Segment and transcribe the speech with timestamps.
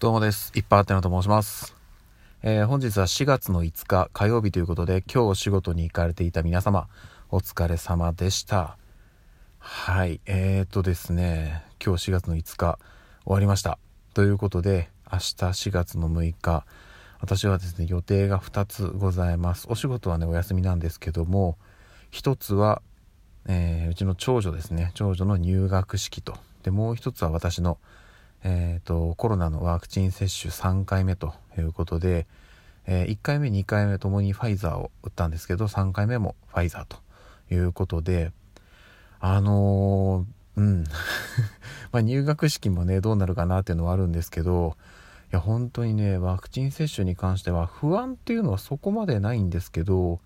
[0.00, 0.50] どうもです。
[0.54, 1.76] いっぱいあてのと申します。
[2.42, 6.88] えー、本日は4月の5日火曜日ということで、今日お仕事に行かれていた皆様、
[7.28, 8.78] お疲れ様でした。
[9.58, 12.78] はい、えーとですね、今日4月の5日
[13.26, 13.78] 終わりました。
[14.14, 16.64] ということで、明日4月の6日、
[17.20, 19.66] 私はですね、予定が2つございます。
[19.68, 21.58] お仕事はね、お休みなんですけども、
[22.12, 22.80] 1つは、
[23.44, 26.38] えー、うちの長女ですね、長女の入学式と。
[26.62, 27.76] で、もう1つは私の
[28.42, 32.26] えーと、コロナのワクチン接種3回目ということで、
[32.86, 36.98] えー、1回目2回目ともにファイザーを打ったんですけど3回目もファイザーと
[37.54, 38.32] いうことで
[39.20, 40.84] あのー、うん。
[41.92, 44.76] まあ入学式もねどうなるかなっていうのはあるんですけど
[45.32, 50.20] いや本当にねワクチン接種に関しては不安っていうのはそこまでないんですけど、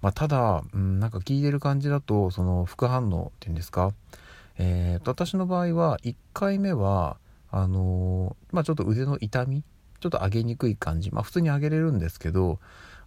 [0.00, 3.92] まあ、ただ、うん、なんか聞いてる感じだとその副反応っていうんですか？
[4.58, 7.16] えーと私の場合は1回目は
[7.52, 9.62] あのー、まあ、ちょっと腕の痛み
[10.00, 12.58] ちょっと上げにくい感じまあ普通に上げれるんですけど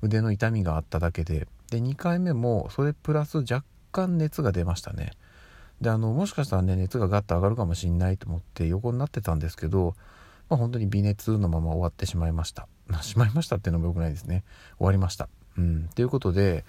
[0.02, 1.48] 腕の痛みがあっただけで。
[1.72, 5.12] で2回目もそれプラス若干熱が出ましたね。
[5.82, 9.96] であのもしかしたらね熱がガッと上がるかもしんないと思って横になってたんですけど、
[10.48, 12.68] まあ、本当に微熱のまま終わってしまいました。
[13.02, 14.44] しまいましたっていうのも良くないですね。
[14.78, 15.28] 終わりました。
[15.58, 16.66] うん、ということで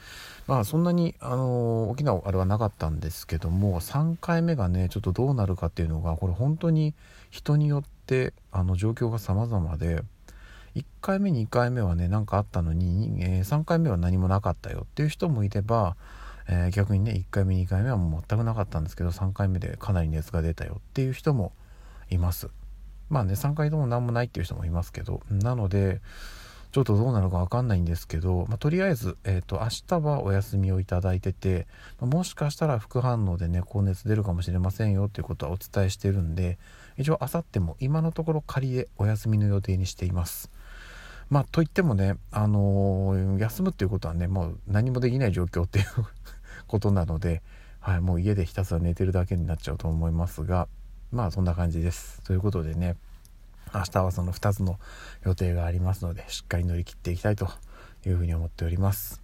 [0.47, 6.95] まあそんなに、あのー、大きなあれはなかったんですけども3回目がねちょっとどうなるかっていうのがこれ本当に
[7.31, 10.03] 人によってあの状況が様々で
[10.77, 15.97] 1回目2回目はね何かあったのに、えー、3回目は何もなかったよっていう人もいれば、
[16.49, 21.53] えー、逆にね1回目2回目はもう全くなかったんですけど3回目でかなり熱が出たよっていう人も
[22.11, 22.51] います。
[23.09, 26.01] まあね3回とも何もないっていう人もいますけどなので
[26.77, 31.67] ちょっとどうなるかわかんないんですけど、まあ、とりあえず、えーと、明日はお休みをいただいてて、
[31.99, 36.59] まあ、もしかしたら副反応でね高熱出るかもしれませんよっていうことはお伝えしてるんで
[36.99, 40.51] 一応明後日も今のところ仮でお休みの予定にしています。
[41.31, 45.87] まあといってもねあのー、休むっていうことはねもう何もできない状況っていう
[46.67, 47.41] ことなので、
[47.81, 50.69] はい、もう家でひたすら寝てるだけになっちゃうと思いますが
[51.11, 52.21] まあそんな感じです。
[52.21, 52.97] ということでね
[53.75, 54.79] 明日はその2つの
[55.25, 57.49] 予定がありますのでしっかり乗り切っていきたいと
[58.07, 59.23] いうふうに思っております。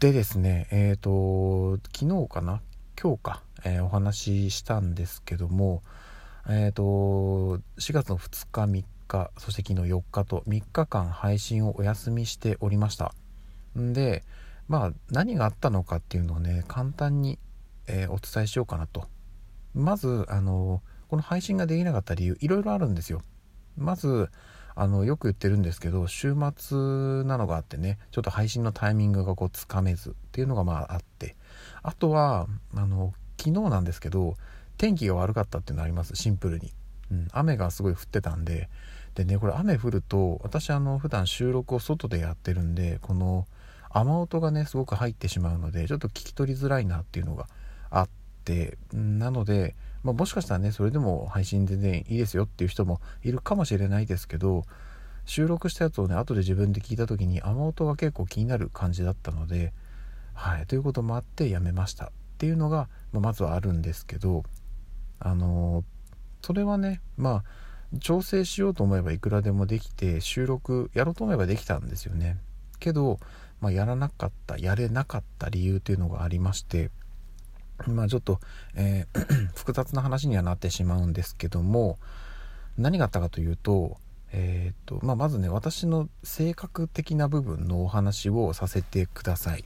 [0.00, 2.60] でですねえっ、ー、と昨日かな？
[3.00, 5.82] 今日か、えー、お話ししたんですけども
[6.48, 6.82] えっ、ー、と
[7.78, 13.14] 4月の2日3日そして昨日4日と3日間配信をお休みしておりました。
[13.78, 14.24] んで
[14.68, 17.38] まあ何があったのかっていうのをね簡単に、
[17.86, 19.06] えお伝えしようかなと。
[19.74, 23.22] まずあのこの配信ができなかった理由いろいろあるんですよ。
[23.76, 24.30] まず
[24.74, 26.76] あのよく言ってるんですけど週末
[27.24, 31.36] なのがあってねちょっと配信のタイミングがこうつかめずっていうのがまああって
[31.82, 34.36] あとはあの昨日なんですけど
[34.78, 36.72] 天気が悪かったっていうのありますシンプルに、
[37.10, 38.68] うん、雨がすごい降ってたんで。
[39.14, 43.46] でねこれ雨降ると私あの普段収録を外でやってるんでこの
[43.90, 47.46] 雨音がねすごく入ってしまうのでちょっと聞き取りづらいなっていうのが
[47.90, 48.08] あっ
[48.44, 54.64] てなのでまあ、もしかしたらねそれでも配信全然いいですよっていう人もいるかもしれないですけど
[55.24, 59.72] 収録したやつをね後で自分で聞いた時に雨音が結構気になる感じだったので
[60.34, 64.42] はいということもあってやめましたっていうのが、まあ、まずはあるんですけど
[65.20, 67.44] あのー、それはねまあ
[68.00, 72.38] 調整しようと思えばいくらでもできて収録やろうと思えばできたんですよね。
[72.78, 73.18] けど、
[73.60, 76.90] まあ、やらなかったやれなかった理由というのがありまして
[77.88, 78.40] まあちょっと、
[78.74, 81.98] えー、 複雑な話にはなってしまうんですけども
[82.78, 83.98] 何があったかというと,、
[84.32, 89.64] えーとまあ、まずね私の性格的な部分のお話をさせてください。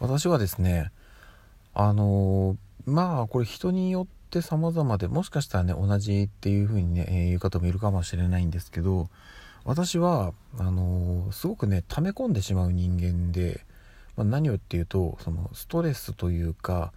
[0.00, 0.90] 私はですね
[1.74, 9.08] あのー、まあこれ人によって様々でもしかしたらね同じっていう風にね、え、言う方もいるかもしれないんですけど
[9.64, 13.64] 私はあのー、すごくね溜め込んでしまう人間で
[14.16, 16.92] まあ、何をっていうとそのストレスというか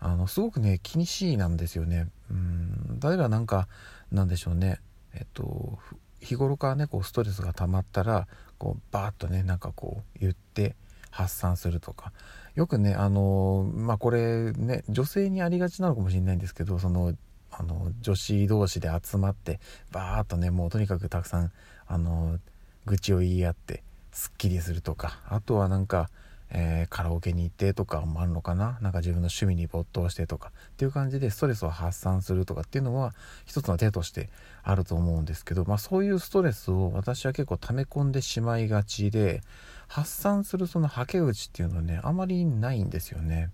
[0.00, 2.08] あのすごくね気にしいなんですよね。
[2.30, 3.00] うん。
[3.00, 3.68] 例えばなんか
[4.12, 4.80] なんでしょうね。
[5.14, 5.78] えっと
[6.20, 8.26] 日頃からねこうストレスが溜まったら
[8.58, 10.74] こうバーッとねなんかこう言って
[11.10, 12.12] 発散するとか。
[12.54, 17.14] よくねあのまあこれね女性にありがちなのかもしれないんですけどその
[17.50, 19.58] あの女子同士で集まって
[19.90, 21.52] バーッとねもうとにかくたくさん
[21.86, 22.38] あの
[22.86, 23.82] 愚痴を言い合って
[24.12, 25.20] すっきりするとか。
[25.28, 26.10] あとはなんか
[26.56, 28.78] えー、カラオケに行ってとかもあるのかな？
[28.80, 33.12] なんか自分の趣味に没頭してとかっていう感じでストレスを発散するとかっていうのは
[33.44, 34.30] 一つの手として
[34.62, 39.42] あると思うんですけど、まあ、そういうストレスを私は結構溜め込んでしまいがちで
[39.88, 43.50] 発散するそのはけ口っていうのはねあまりないんですよね。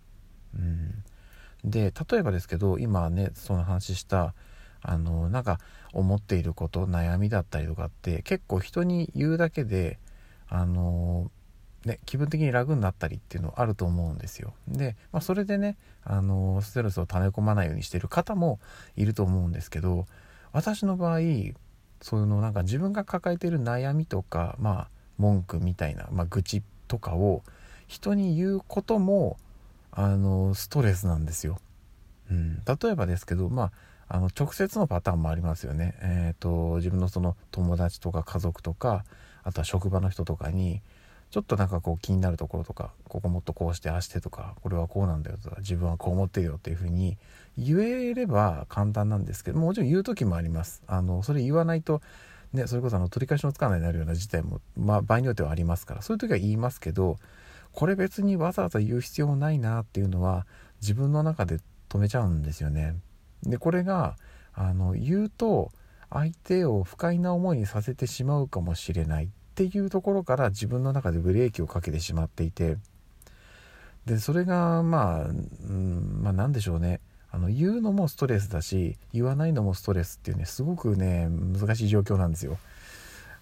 [0.54, 1.02] うん、
[1.64, 4.34] で例えばですけど今ねその話した
[4.82, 5.58] あのなんか
[5.94, 9.98] 思っていること悩みだったりとかって結構人に言うだけで
[10.48, 11.30] あの
[11.84, 14.52] ね、気分的に楽になったりっていうのあると思うんですよ。
[14.68, 18.58] で、まあ、それでね、あのストレスを溜め込まないようにしてる方も
[18.96, 20.06] いると思うんですけど
[20.52, 21.18] 私の場合
[22.00, 24.88] そういうのなんか自分が抱えている悩みとか、まあ、
[25.18, 27.42] 文句みたいな、まあ、愚痴とかを
[27.86, 29.36] 人に言うことも
[29.92, 31.58] あのストレスなんですよ。
[32.30, 33.72] うん、例えばですけど、ま
[34.08, 35.94] あ、あの直接のパターンもありますよね。
[36.00, 39.04] えーと、自分のその友達とか家族とか
[39.42, 40.80] あとは職場の人とかに
[41.30, 47.18] ちょっとなんかこう気になるところとかここもっとこうしてああしてとかこれはこうなんだよとか自分はこう思ってるよっていうふうに
[47.56, 50.82] 言えれば簡単なんですけどもちろん言う時もあります。
[50.86, 52.02] あのそれ言わないと
[52.52, 57.18] ねそれこそあの取り返しのつかないになるような事態も、まあ、場合によってはありますからそういう時は言いますけど
[57.72, 60.46] これ別にわざわざ言う必要もないなっていうのは
[60.80, 62.96] 自分の中で止めちゃうんですよね。
[63.44, 64.16] でこれが
[64.52, 65.70] あの言うと
[66.10, 69.30] 相手を不快な思いにさせてしまうかもしれない。
[69.68, 72.78] ていうところから自分の中でブレーキをかけてしまっていて
[74.06, 82.56] でそれがまあ、うん、まあ何でしょうねあの言うのもストレスだし言わないのもストレスっていうねすごくね難しい状況なんですよ。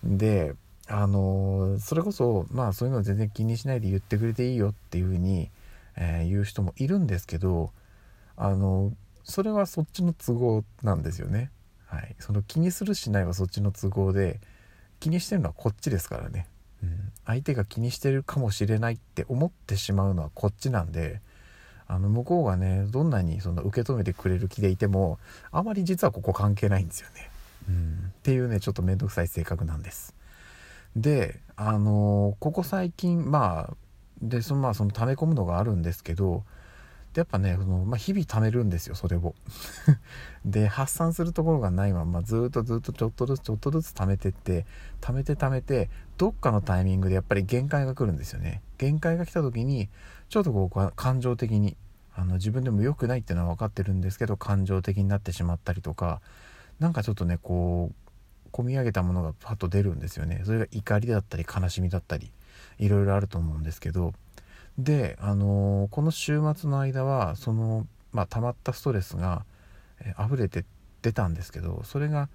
[0.02, 0.54] で
[0.88, 5.50] あのそれこそまあそういうの全然気にしないで言ってくれていいよっていうふうに、
[5.96, 7.70] えー、言う人もいるんですけど
[8.36, 8.92] あの
[9.22, 11.52] それはそっちの都合なんですよね。
[11.86, 14.40] はい、その気にするしないはそっちの都合で
[15.00, 16.46] 気にしてるのはこっちですからね、
[16.82, 21.20] うん、相手が気にしてるかもしれないって思ってしまうのはこっちなんで
[21.86, 25.18] あの向こうがねどんなにその受け止めてくれる気でいても
[25.50, 27.30] あまり実はここ関係ないんですよね、
[27.68, 30.14] うん、っていうねちょっと面倒くさい性格なんです。
[30.96, 33.76] であのここ最近まあ
[34.20, 36.44] でそのまあその溜め込むのがあるんですけど
[37.18, 39.34] やっぱねその、まあ、日々貯めるんですよそれを。
[40.44, 44.66] で発散するところがないままずっとずっとちょっとずつちょっとずつ貯めてって
[45.00, 48.62] 貯めて貯めてどっかのタイミングでやっぱり限界が来るんですよね。
[48.78, 49.88] 限界が来た時に
[50.28, 51.76] ちょっとこう感情的に
[52.14, 56.20] あの自分でも良くないっていうのは分かってるんですけど感情的になってしまったりとか
[56.78, 60.42] なんかちょっとねこう込み上げたものがパッと出るんですよね。
[60.44, 62.32] それが怒りだったり悲しみだったり
[62.78, 64.14] いろいろあると思うんですけど
[64.78, 69.44] で、あのー、この週末の間はその、まあ、溜まったストレスが、
[70.00, 70.64] えー、溢れて
[71.02, 72.28] 出たんですけどそれが、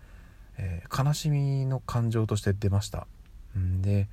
[0.57, 3.07] えー、悲しみの感情として出ました。
[3.57, 4.07] んで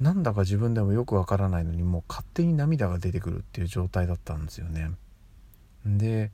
[0.00, 4.92] なんだか自分でもよくわからないのにもう勝手に涙が出てくるっていう状態だったんですよね。
[5.84, 6.30] で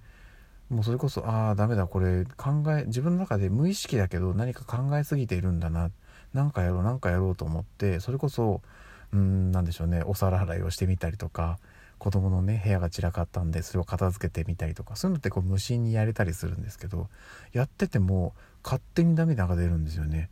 [0.68, 5.90] もうそれこそああダメだこれ考え自分の中で無意識だけど何か考えすぎているんだな。
[6.32, 8.62] 何かやろう何かやろうと思ってそれこそ
[9.12, 10.02] うん何でしょうね。
[10.04, 11.58] お皿洗いをしてみたりとか
[11.98, 17.08] 子供のね部屋が散らかったんでそれを片付けてみたりとかそういうのってこう無心にやれたりするんですけど
[17.52, 20.30] やってても勝手に涙が出るんですよね。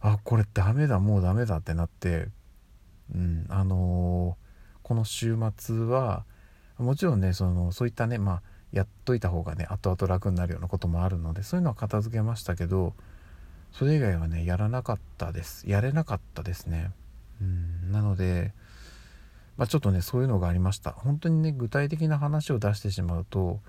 [0.00, 2.28] あこれダメだもうダメだってなって
[3.14, 6.24] うんあのー、この週末は
[6.78, 12.94] もちろんねそのそういったねまあやっといた方がね後々楽になるようなこともあるのでそういうのは片付けましたけど
[13.72, 15.68] それ以外はねやらなかったです。
[15.68, 16.90] やれなかったですね。
[17.40, 17.67] うん。
[17.88, 18.52] なので、
[19.56, 23.60] まあ、ちょっとねそういうのがありました本当にね具体的な話を出してしまうと、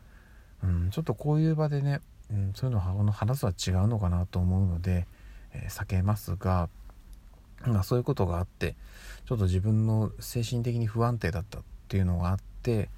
[0.63, 2.01] うん、ちょっとこういう場でね、
[2.31, 5.07] うん、そういうのを話すは違うのかなと思うので、
[5.53, 6.69] えー、避けますが、
[7.65, 8.75] まあ、そういうことがあって
[9.25, 12.89] ちょっと自分の精神的に不安定だったっていうのがあって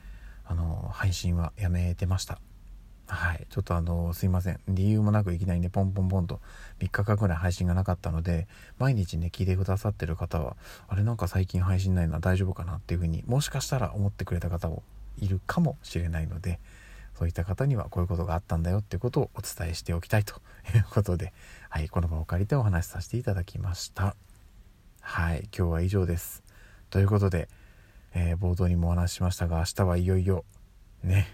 [0.46, 2.40] あの配信はやめてました。
[3.14, 3.46] はい。
[3.50, 4.60] ちょっとあの、すいません。
[4.70, 6.40] 理由もなくいきなりね、ポンポンポンと
[6.80, 8.48] 3日間ぐらい配信がなかったので、
[8.80, 10.56] 毎日ね、聞いてくださってる方は、
[10.88, 14.82] あれなんか最近配信ないな、大丈夫かなっていうふうに、もしかしたら思ってくれた方も
[15.18, 16.62] いるかもしれないので、
[17.20, 20.42] そういった方にはこういうことがあったんだよっていうことをお伝えしておきたいと
[20.74, 21.34] いうことで、
[21.70, 24.16] はい、この場を借りてお話しさせていただきました。
[25.02, 26.44] はい、今日は以上です。
[26.90, 27.50] ということで、
[28.14, 30.46] えー、冒頭にもお話ししましたが、明日はいよいよ、
[31.04, 31.28] ね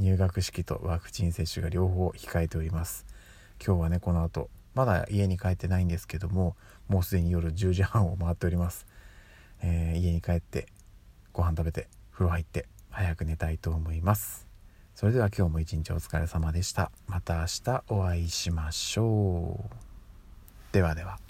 [0.00, 3.06] 入学式とワクチン接種が両方控えております。
[3.64, 6.56] 今日はねこの後まだ家に帰ってないんですけども
[6.88, 8.86] もうすでに夜10時半を回っております、
[9.62, 10.66] えー、家に帰って
[11.32, 14.46] ご飯食べて風呂入って早く寝たいと思います。
[14.94, 16.90] それでは今日も一日お疲れ様でした。
[17.06, 20.74] また明日お会いしましょう。
[20.74, 21.29] ではでは。